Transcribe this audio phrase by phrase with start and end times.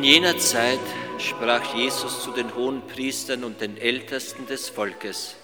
[0.00, 0.80] In jener Zeit
[1.18, 5.36] sprach Jesus zu den hohen Priestern und den Ältesten des Volkes,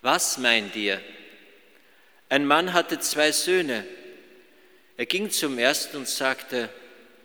[0.00, 0.98] was meint ihr?
[2.30, 3.86] Ein Mann hatte zwei Söhne.
[4.96, 6.70] Er ging zum ersten und sagte,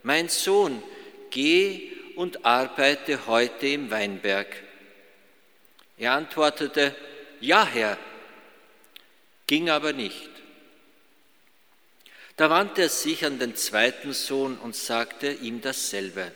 [0.04, 0.84] mein Sohn,
[1.30, 4.54] geh und arbeite heute im Weinberg.
[5.98, 6.94] Er antwortete,
[7.40, 7.98] ja Herr,
[9.48, 10.33] ging aber nicht.
[12.36, 16.32] Da wandte er sich an den zweiten Sohn und sagte ihm dasselbe.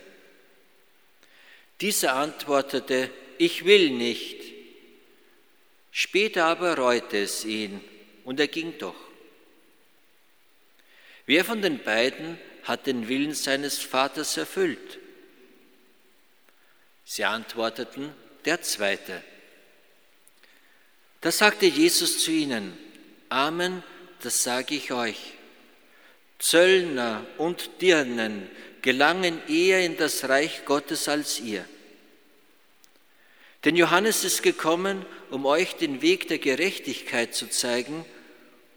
[1.80, 4.36] Dieser antwortete, ich will nicht.
[5.90, 7.80] Später aber reute es ihn
[8.24, 8.94] und er ging doch.
[11.26, 14.98] Wer von den beiden hat den Willen seines Vaters erfüllt?
[17.04, 18.12] Sie antworteten,
[18.44, 19.22] der zweite.
[21.20, 22.76] Da sagte Jesus zu ihnen,
[23.28, 23.82] Amen,
[24.22, 25.37] das sage ich euch.
[26.38, 28.48] Zöllner und Dirnen
[28.82, 31.64] gelangen eher in das Reich Gottes als ihr.
[33.64, 38.04] Denn Johannes ist gekommen, um euch den Weg der Gerechtigkeit zu zeigen,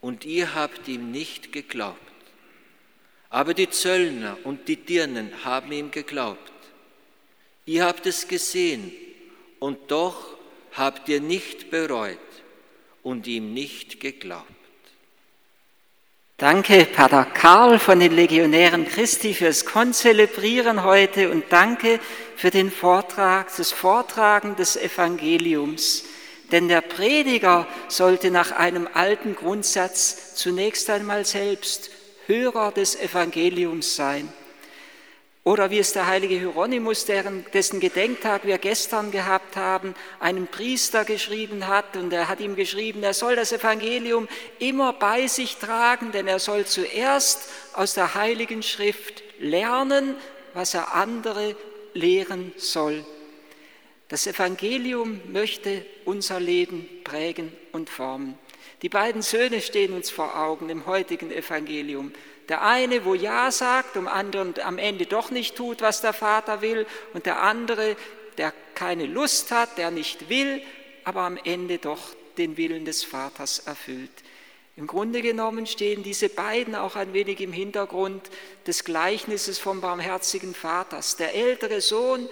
[0.02, 2.00] und ihr habt ihm nicht geglaubt.
[3.30, 6.52] Aber die Zöllner und die Dirnen haben ihm geglaubt.
[7.66, 8.92] Ihr habt es gesehen,
[9.60, 10.36] und doch
[10.74, 12.18] habt ihr nicht bereut
[13.04, 14.61] und ihm nicht geglaubt.
[16.42, 22.00] Danke, Pater Karl von den Legionären Christi fürs Konzelebrieren heute und danke
[22.36, 26.04] für den Vortrag, das Vortragen des Evangeliums.
[26.52, 31.92] Denn der Prediger sollte nach einem alten Grundsatz zunächst einmal selbst
[32.26, 34.28] Hörer des Evangeliums sein.
[35.44, 41.68] Oder wie es der heilige Hieronymus, dessen Gedenktag wir gestern gehabt haben, einem Priester geschrieben
[41.68, 41.98] hat.
[41.98, 44.28] Und er hat ihm geschrieben, er soll das Evangelium
[44.60, 50.16] immer bei sich tragen, denn er soll zuerst aus der heiligen Schrift lernen,
[50.54, 51.56] was er andere
[51.94, 53.04] lehren soll.
[54.10, 58.38] Das Evangelium möchte unser Leben prägen und formen.
[58.82, 62.12] Die beiden Söhne stehen uns vor Augen im heutigen Evangelium.
[62.50, 66.62] Der eine, wo Ja sagt, um anderen am Ende doch nicht tut, was der Vater
[66.62, 67.96] will, und der andere,
[68.38, 70.62] der keine Lust hat, der nicht will,
[71.04, 72.00] aber am Ende doch
[72.38, 74.12] den Willen des Vaters erfüllt.
[74.78, 78.30] Im Grunde genommen stehen diese beiden auch ein wenig im Hintergrund
[78.66, 81.18] des Gleichnisses vom barmherzigen Vaters.
[81.18, 82.28] Der ältere Sohn,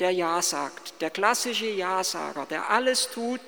[0.00, 3.40] der Ja sagt, der klassische Ja-Sager, der alles tut,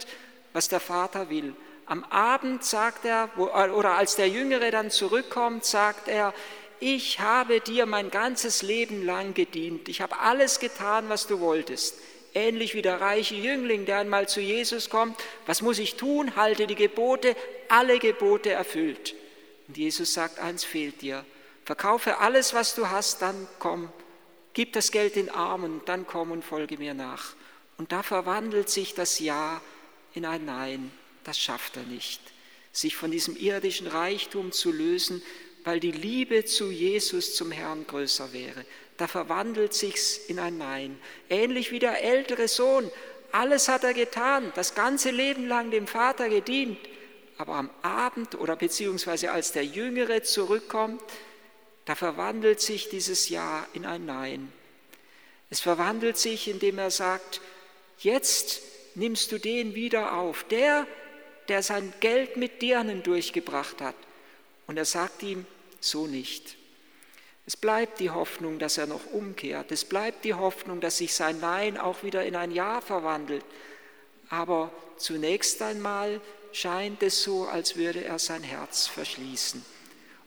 [0.52, 1.54] was der Vater will.
[1.86, 6.34] Am Abend sagt er, oder als der Jüngere dann zurückkommt, sagt er,
[6.80, 9.88] ich habe dir mein ganzes Leben lang gedient.
[9.88, 11.98] Ich habe alles getan, was du wolltest.
[12.34, 15.16] Ähnlich wie der reiche Jüngling, der einmal zu Jesus kommt.
[15.46, 16.34] Was muss ich tun?
[16.34, 17.36] Halte die Gebote,
[17.68, 19.14] alle Gebote erfüllt.
[19.68, 21.24] Und Jesus sagt, eins fehlt dir.
[21.64, 23.90] Verkaufe alles, was du hast, dann komm.
[24.54, 27.34] Gib das Geld den Armen, dann komm und folge mir nach.
[27.78, 29.60] Und da verwandelt sich das Ja
[30.14, 30.90] in ein Nein
[31.26, 32.20] das schafft er nicht.
[32.72, 35.22] Sich von diesem irdischen Reichtum zu lösen,
[35.64, 38.64] weil die Liebe zu Jesus, zum Herrn größer wäre.
[38.96, 40.98] Da verwandelt sich's in ein Nein.
[41.28, 42.90] Ähnlich wie der ältere Sohn.
[43.32, 46.78] Alles hat er getan, das ganze Leben lang dem Vater gedient.
[47.38, 51.02] Aber am Abend oder beziehungsweise als der Jüngere zurückkommt,
[51.84, 54.52] da verwandelt sich dieses Ja in ein Nein.
[55.50, 57.40] Es verwandelt sich, indem er sagt,
[57.98, 58.62] jetzt
[58.94, 60.86] nimmst du den wieder auf, der,
[61.48, 63.94] der sein Geld mit Dirnen durchgebracht hat.
[64.66, 65.46] Und er sagt ihm,
[65.80, 66.56] so nicht.
[67.46, 69.70] Es bleibt die Hoffnung, dass er noch umkehrt.
[69.70, 73.44] Es bleibt die Hoffnung, dass sich sein Nein auch wieder in ein Ja verwandelt.
[74.28, 76.20] Aber zunächst einmal
[76.52, 79.64] scheint es so, als würde er sein Herz verschließen.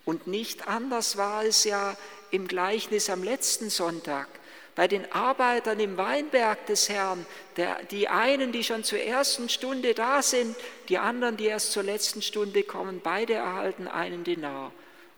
[0.05, 1.97] Und nicht anders war es ja
[2.31, 4.27] im Gleichnis am letzten Sonntag
[4.75, 7.25] bei den Arbeitern im Weinberg des Herrn,
[7.57, 10.55] der, die einen, die schon zur ersten Stunde da sind,
[10.87, 14.71] die anderen, die erst zur letzten Stunde kommen, beide erhalten einen Denar.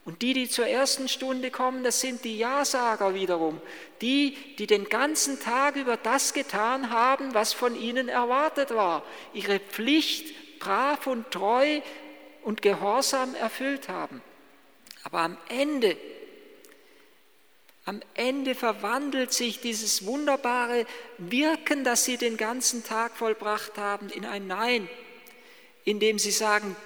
[0.03, 3.61] Und die, die zur ersten Stunde kommen, das sind die Ja-Sager wiederum,
[4.01, 9.03] die, die den ganzen Tag über das getan haben, was von ihnen erwartet war,
[9.33, 11.81] ihre Pflicht brav und treu
[12.43, 14.21] und gehorsam erfüllt haben.
[15.03, 15.97] Aber am Ende
[17.91, 20.85] am Ende verwandelt sich dieses wunderbare
[21.17, 24.87] Wirken, das sie den ganzen Tag vollbracht haben, in ein Nein,
[25.83, 26.77] indem sie sagen,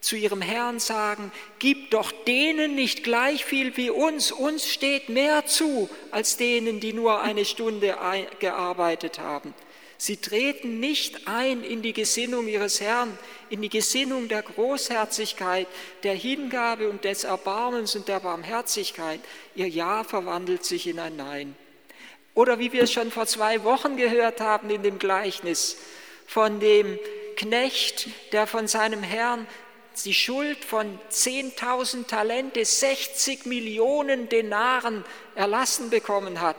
[0.00, 5.44] zu ihrem Herrn sagen, gib doch denen nicht gleich viel wie uns, uns steht mehr
[5.44, 7.94] zu als denen, die nur eine Stunde
[8.38, 9.52] gearbeitet haben.
[9.96, 13.16] Sie treten nicht ein in die Gesinnung ihres Herrn,
[13.48, 15.68] in die Gesinnung der Großherzigkeit,
[16.02, 19.20] der Hingabe und des Erbarmens und der Barmherzigkeit.
[19.54, 21.54] Ihr Ja verwandelt sich in ein Nein.
[22.34, 25.76] Oder wie wir es schon vor zwei Wochen gehört haben in dem Gleichnis
[26.26, 26.98] von dem
[27.36, 29.46] Knecht, der von seinem Herrn
[30.04, 35.04] die Schuld von 10.000 Talente, 60 Millionen Denaren
[35.36, 36.56] erlassen bekommen hat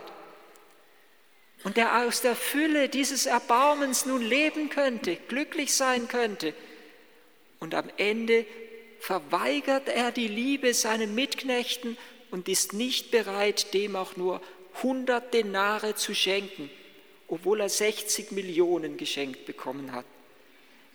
[1.66, 6.54] und der aus der Fülle dieses Erbarmens nun leben könnte, glücklich sein könnte.
[7.58, 8.46] Und am Ende
[9.00, 11.98] verweigert er die Liebe seinen Mitknechten
[12.30, 14.40] und ist nicht bereit, dem auch nur
[14.76, 16.70] 100 Denare zu schenken,
[17.26, 20.06] obwohl er 60 Millionen geschenkt bekommen hat.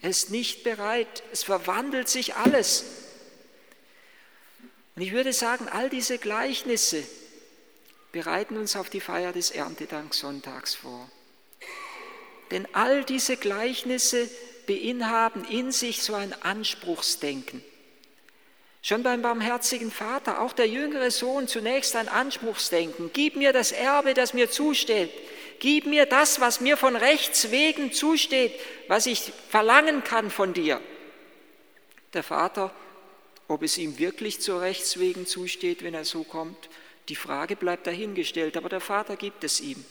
[0.02, 2.86] Er ist nicht bereit, es verwandelt sich alles.
[4.96, 7.04] Und ich würde sagen, all diese Gleichnisse
[8.12, 11.10] bereiten uns auf die Feier des Erntedanksonntags vor.
[12.52, 14.30] Denn all diese Gleichnisse
[14.68, 17.64] beinhalten in sich so ein Anspruchsdenken.
[18.84, 23.12] Schon beim barmherzigen Vater, auch der jüngere Sohn, zunächst ein Anspruchsdenken.
[23.14, 25.12] Gib mir das Erbe, das mir zusteht.
[25.60, 28.54] Gib mir das, was mir von Rechts wegen zusteht,
[28.88, 30.82] was ich verlangen kann von dir.
[32.14, 32.74] Der Vater,
[33.48, 36.70] ob es ihm wirklich zu Rechts wegen zusteht, wenn er so kommt,
[37.10, 39.84] die Frage bleibt dahingestellt, aber der Vater gibt es ihm.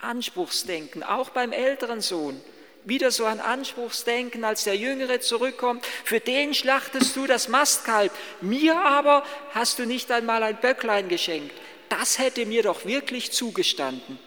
[0.00, 2.40] Anspruchsdenken, auch beim älteren Sohn.
[2.84, 5.84] Wieder so ein Anspruchsdenken, als der Jüngere zurückkommt.
[6.04, 8.12] Für den schlachtest du das Mastkalb.
[8.40, 11.54] Mir aber hast du nicht einmal ein Böcklein geschenkt.
[11.88, 14.18] Das hätte mir doch wirklich zugestanden.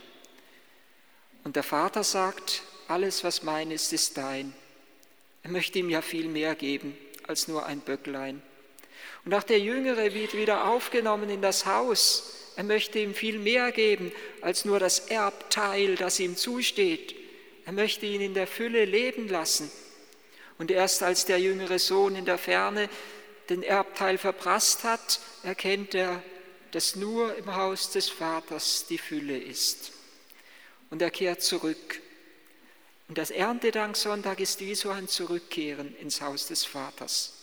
[1.44, 4.54] Und der Vater sagt, alles, was mein ist, ist dein.
[5.44, 6.98] Er möchte ihm ja viel mehr geben
[7.28, 8.42] als nur ein Böcklein.
[9.26, 12.36] Und auch der Jüngere wird wieder aufgenommen in das Haus.
[12.56, 14.12] Er möchte ihm viel mehr geben
[14.42, 17.16] als nur das Erbteil, das ihm zusteht.
[17.66, 19.72] Er möchte ihn in der Fülle leben lassen.
[20.58, 22.90] Und erst als der jüngere Sohn in der Ferne
[23.50, 26.22] den Erbteil verprasst hat, erkennt er,
[26.72, 29.92] dass nur im Haus des Vaters die Fülle ist
[30.92, 32.00] und er kehrt zurück.
[33.08, 37.34] Und das Erntedanksonntag ist wie so ein Zurückkehren ins Haus des Vaters.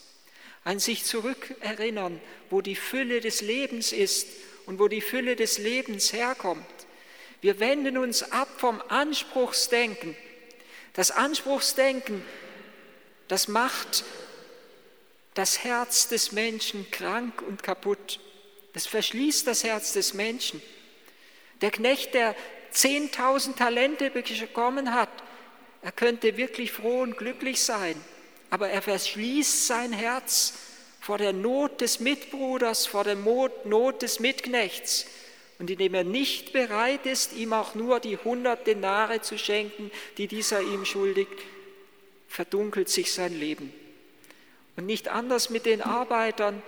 [0.69, 2.21] Ein sich zurückerinnern,
[2.51, 4.27] wo die Fülle des Lebens ist
[4.67, 6.63] und wo die Fülle des Lebens herkommt.
[7.41, 10.15] Wir wenden uns ab vom Anspruchsdenken.
[10.93, 12.23] Das Anspruchsdenken,
[13.27, 14.03] das macht
[15.33, 18.19] das Herz des Menschen krank und kaputt.
[18.73, 20.61] Das verschließt das Herz des Menschen.
[21.61, 22.35] Der Knecht, der
[22.75, 25.09] 10.000 Talente bekommen hat,
[25.81, 27.99] er könnte wirklich froh und glücklich sein,
[28.49, 30.53] aber er verschließt sein Herz
[30.99, 35.05] vor der Not des Mitbruders, vor der Not des Mitknechts.
[35.57, 40.27] Und indem er nicht bereit ist, ihm auch nur die 100 Denare zu schenken, die
[40.27, 41.33] dieser ihm schuldigt,
[42.27, 43.73] verdunkelt sich sein Leben.
[44.77, 46.61] Und nicht anders mit den Arbeitern,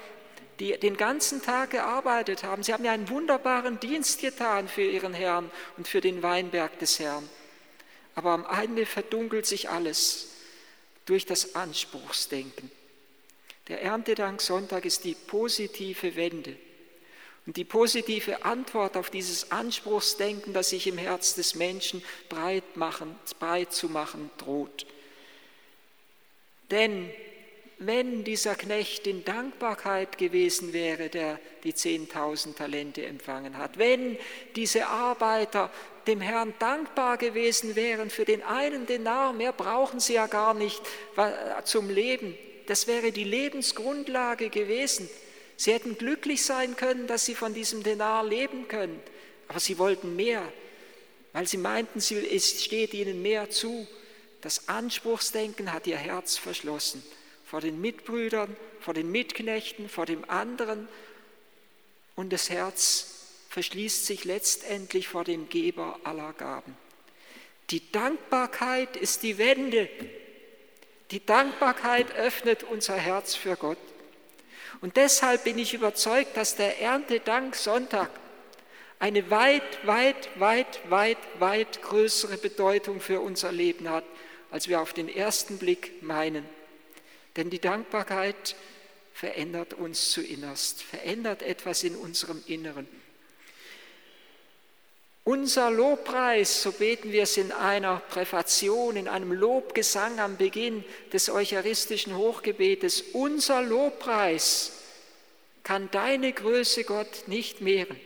[0.59, 2.63] die den ganzen Tag gearbeitet haben.
[2.63, 6.99] Sie haben ja einen wunderbaren Dienst getan für ihren Herrn und für den Weinberg des
[6.99, 7.27] Herrn.
[8.15, 10.30] Aber am Ende verdunkelt sich alles
[11.06, 12.71] durch das Anspruchsdenken.
[13.67, 16.55] Der Erntedank-Sonntag ist die positive Wende
[17.46, 23.15] und die positive Antwort auf dieses Anspruchsdenken, das sich im Herz des Menschen breit, machen,
[23.39, 24.86] breit zu machen droht.
[26.70, 27.10] Denn
[27.79, 34.17] wenn dieser Knecht in Dankbarkeit gewesen wäre, der die 10.000 Talente empfangen hat, wenn
[34.55, 35.72] diese Arbeiter
[36.08, 40.81] dem Herrn dankbar gewesen wären für den einen Denar, mehr brauchen sie ja gar nicht
[41.63, 42.38] zum Leben.
[42.67, 45.10] Das wäre die Lebensgrundlage gewesen.
[45.58, 49.00] Sie hätten glücklich sein können, dass sie von diesem Denar leben können,
[49.48, 50.41] aber sie wollten mehr,
[51.34, 53.88] weil sie meinten, es steht ihnen mehr zu.
[54.41, 57.03] Das Anspruchsdenken hat ihr Herz verschlossen
[57.51, 60.88] vor den Mitbrüdern, vor den Mitknechten, vor dem anderen
[62.15, 63.11] und das Herz
[63.51, 66.77] verschließt sich letztendlich vor dem Geber aller Gaben.
[67.70, 69.89] Die Dankbarkeit ist die Wende.
[71.12, 73.77] Die Dankbarkeit öffnet unser Herz für Gott.
[74.79, 78.10] Und deshalb bin ich überzeugt, dass der Erntedank Sonntag
[79.00, 84.05] eine weit, weit, weit, weit, weit größere Bedeutung für unser Leben hat,
[84.50, 86.48] als wir auf den ersten Blick meinen.
[87.36, 88.55] Denn die Dankbarkeit
[89.13, 93.00] verändert uns zu innerst, verändert etwas in unserem Inneren.
[95.23, 101.29] Unser Lobpreis, so beten wir es in einer Präfation, in einem Lobgesang am Beginn des
[101.29, 104.71] eucharistischen Hochgebetes, unser Lobpreis
[105.63, 107.99] kann deine Größe Gott nicht mehren.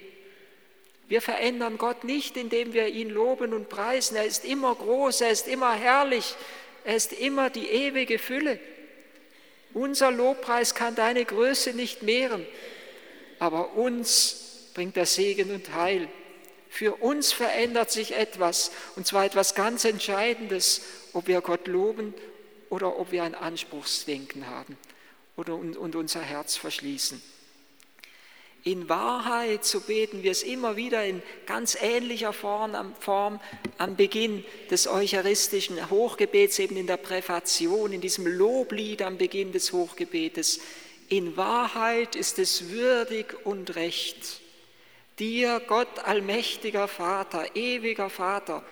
[1.08, 4.18] Wir verändern Gott nicht, indem wir ihn loben und preisen.
[4.18, 6.36] Er ist immer groß, er ist immer herrlich,
[6.84, 8.60] er ist immer die ewige Fülle.
[9.74, 12.46] Unser Lobpreis kann deine Größe nicht mehren,
[13.40, 16.10] aber uns bringt er Segen und Heil.
[16.76, 20.82] Für uns verändert sich etwas, und zwar etwas ganz Entscheidendes,
[21.14, 22.14] ob wir Gott loben
[22.70, 24.78] oder ob wir ein Anspruchsdenken haben
[25.38, 27.22] oder, und, und unser Herz verschließen.
[28.66, 33.40] In Wahrheit, so beten wir es immer wieder in ganz ähnlicher Form, Form
[33.78, 39.72] am Beginn des eucharistischen Hochgebets, eben in der Präfation, in diesem Loblied am Beginn des
[39.72, 40.60] Hochgebetes.
[41.08, 44.42] In Wahrheit ist es würdig und recht,
[45.20, 48.64] dir, Gott allmächtiger Vater, ewiger Vater,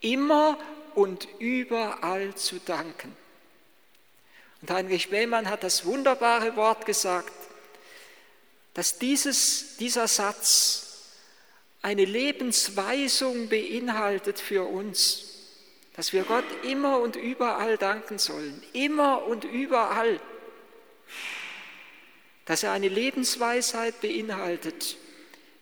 [0.00, 0.58] immer
[0.94, 3.16] und überall zu danken.
[4.62, 7.32] Und Heinrich Bellmann hat das wunderbare Wort gesagt,
[8.74, 10.86] dass dieses, dieser Satz
[11.82, 15.26] eine Lebensweisung beinhaltet für uns,
[15.96, 20.20] dass wir Gott immer und überall danken sollen, immer und überall,
[22.44, 24.96] dass er eine Lebensweisheit beinhaltet,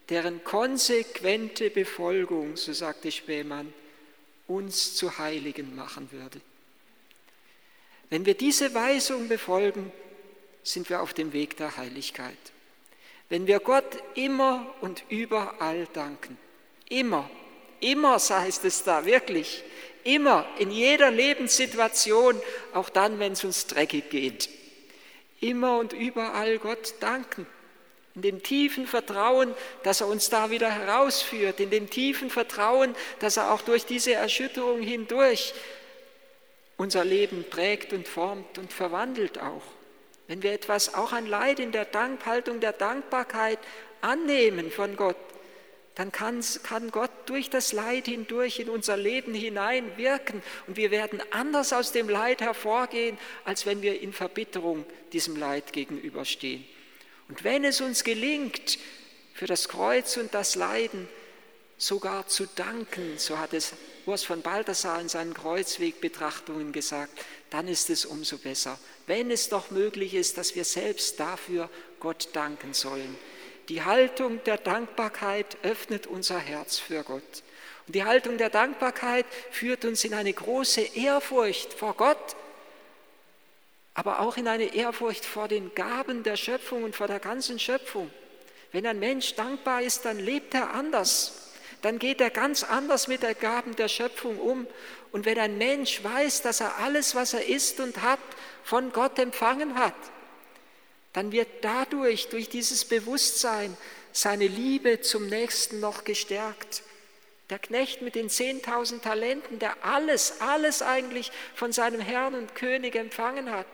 [0.09, 3.73] deren konsequente Befolgung, so sagte Spähmann,
[4.47, 6.41] uns zu Heiligen machen würde.
[8.11, 9.93] Wenn wir diese Weisung befolgen,
[10.63, 12.39] sind wir auf dem Weg der Heiligkeit.
[13.29, 16.39] Wenn wir Gott immer und überall danken,
[16.89, 17.29] immer,
[17.81, 19.63] immer heißt es da, wirklich,
[20.05, 22.41] immer, in jeder Lebenssituation,
[22.73, 24.49] auch dann, wenn es uns dreckig geht,
[25.41, 27.47] immer und überall Gott danken.
[28.19, 33.37] In dem tiefen Vertrauen, dass er uns da wieder herausführt, in dem tiefen Vertrauen, dass
[33.37, 35.55] er auch durch diese Erschütterung hindurch
[36.79, 39.63] unser Leben prägt und formt und verwandelt auch.
[40.27, 43.61] Wenn wir etwas auch an Leid in der Dankhaltung der Dankbarkeit
[44.01, 45.15] annehmen von Gott,
[45.95, 46.43] dann kann,
[46.91, 51.93] Gott durch das Leid hindurch in unser Leben hinein wirken und wir werden anders aus
[51.93, 56.65] dem Leid hervorgehen, als wenn wir in Verbitterung diesem Leid gegenüberstehen.
[57.29, 58.79] Und wenn es uns gelingt,
[59.35, 61.09] für das Kreuz und das Leiden
[61.77, 63.73] sogar zu danken, so hat es
[64.05, 67.13] Urs von Balthasar in seinen Kreuzwegbetrachtungen gesagt,
[67.51, 71.71] dann ist es umso besser, wenn es doch möglich ist, dass wir selbst dafür
[72.01, 73.17] Gott danken sollen.
[73.69, 77.43] Die Haltung der Dankbarkeit öffnet unser Herz für Gott.
[77.87, 82.37] Und die Haltung der Dankbarkeit führt uns in eine große Ehrfurcht vor Gott,
[83.99, 88.11] aber auch in eine Ehrfurcht vor den Gaben der Schöpfung und vor der ganzen Schöpfung.
[88.73, 91.49] Wenn ein Mensch dankbar ist, dann lebt er anders
[91.83, 94.67] dann geht er ganz anders mit der Gaben der Schöpfung um.
[95.13, 98.19] Und wenn ein Mensch weiß, dass er alles, was er ist und hat,
[98.65, 99.95] von Gott empfangen hat,
[101.13, 103.77] dann wird dadurch, durch dieses Bewusstsein,
[104.13, 106.83] seine Liebe zum Nächsten noch gestärkt.
[107.49, 112.95] Der Knecht mit den 10.000 Talenten, der alles, alles eigentlich von seinem Herrn und König
[112.95, 113.67] empfangen hat,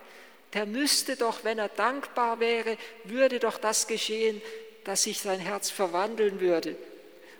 [0.55, 4.41] der müsste doch, wenn er dankbar wäre, würde doch das geschehen,
[4.85, 6.77] dass sich sein Herz verwandeln würde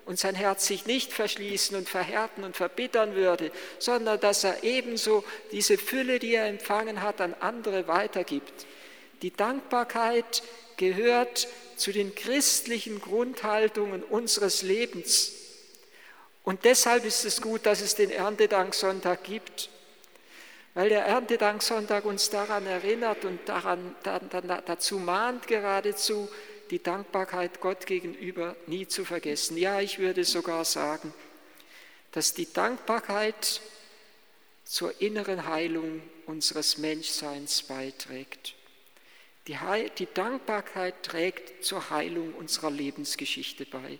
[0.05, 5.23] und sein Herz sich nicht verschließen und verhärten und verbittern würde, sondern dass er ebenso
[5.51, 8.65] diese Fülle, die er empfangen hat, an andere weitergibt.
[9.21, 10.43] Die Dankbarkeit
[10.77, 15.31] gehört zu den christlichen Grundhaltungen unseres Lebens.
[16.43, 19.69] Und deshalb ist es gut, dass es den Erntedanksonntag gibt,
[20.75, 26.29] weil der Erntedanksonntag uns daran erinnert und daran, dazu mahnt geradezu,
[26.69, 29.57] die Dankbarkeit Gott gegenüber nie zu vergessen.
[29.57, 31.13] Ja, ich würde sogar sagen,
[32.11, 33.61] dass die Dankbarkeit
[34.65, 38.55] zur inneren Heilung unseres Menschseins beiträgt.
[39.47, 39.57] Die,
[39.97, 43.99] die Dankbarkeit trägt zur Heilung unserer Lebensgeschichte bei.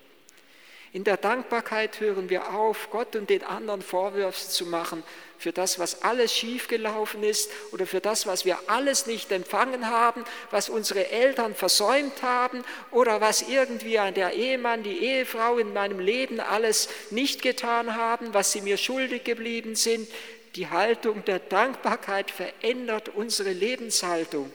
[0.96, 5.04] In der Dankbarkeit hören wir auf, Gott und den anderen Vorwürfe zu machen
[5.38, 10.24] für das, was alles schiefgelaufen ist oder für das, was wir alles nicht empfangen haben,
[10.52, 16.40] was unsere Eltern versäumt haben oder was irgendwie der Ehemann, die Ehefrau in meinem Leben
[16.40, 20.08] alles nicht getan haben, was sie mir schuldig geblieben sind.
[20.56, 24.50] Die Haltung der Dankbarkeit verändert unsere Lebenshaltung.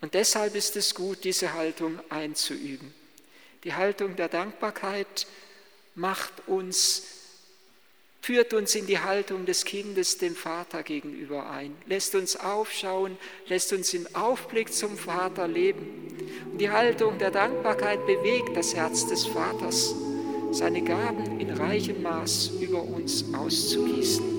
[0.00, 2.92] Und deshalb ist es gut, diese Haltung einzuüben.
[3.66, 5.26] Die Haltung der Dankbarkeit
[5.96, 7.02] macht uns,
[8.22, 13.18] führt uns in die Haltung des Kindes dem Vater gegenüber ein, lässt uns aufschauen,
[13.48, 16.16] lässt uns im Aufblick zum Vater leben.
[16.52, 19.96] Und die Haltung der Dankbarkeit bewegt das Herz des Vaters,
[20.52, 24.35] seine Gaben in reichem Maß über uns auszugießen.